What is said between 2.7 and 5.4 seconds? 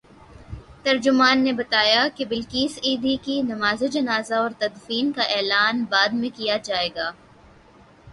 ایدھی کی نمازجنازہ اورتدفین کا